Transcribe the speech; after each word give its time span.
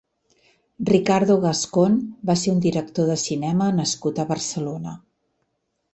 Ricardo 0.89 1.35
Gascón 1.43 1.99
va 2.29 2.37
ser 2.45 2.55
un 2.55 2.63
director 2.67 3.11
de 3.11 3.19
cinema 3.27 3.71
nascut 3.81 4.23
a 4.25 4.29
Barcelona. 4.33 4.97